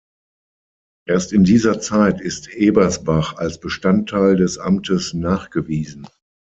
[1.07, 6.07] Erst in dieser Zeit ist Ebersbach als Bestandteil des Amtes nachgewiesen.